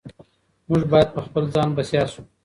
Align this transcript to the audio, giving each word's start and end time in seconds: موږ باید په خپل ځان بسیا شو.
موږ 0.67 0.81
باید 0.91 1.09
په 1.15 1.21
خپل 1.25 1.43
ځان 1.53 1.69
بسیا 1.77 2.03
شو. 2.11 2.21